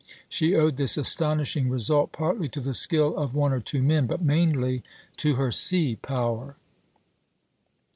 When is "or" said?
3.53-3.59